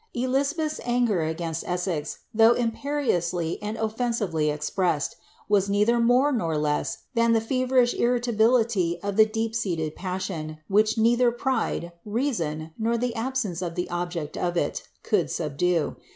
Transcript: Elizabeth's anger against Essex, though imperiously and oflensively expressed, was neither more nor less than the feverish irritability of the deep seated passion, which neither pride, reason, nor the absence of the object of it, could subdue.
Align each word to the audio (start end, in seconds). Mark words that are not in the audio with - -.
Elizabeth's 0.15 0.79
anger 0.83 1.21
against 1.21 1.63
Essex, 1.67 2.21
though 2.33 2.53
imperiously 2.53 3.61
and 3.61 3.77
oflensively 3.77 4.51
expressed, 4.51 5.15
was 5.47 5.69
neither 5.69 5.99
more 5.99 6.31
nor 6.31 6.57
less 6.57 7.03
than 7.13 7.33
the 7.33 7.39
feverish 7.39 7.93
irritability 7.93 8.99
of 9.03 9.15
the 9.15 9.27
deep 9.27 9.53
seated 9.53 9.95
passion, 9.95 10.57
which 10.67 10.97
neither 10.97 11.29
pride, 11.31 11.91
reason, 12.03 12.71
nor 12.79 12.97
the 12.97 13.13
absence 13.13 13.61
of 13.61 13.75
the 13.75 13.87
object 13.91 14.35
of 14.35 14.57
it, 14.57 14.87
could 15.03 15.29
subdue. 15.29 15.95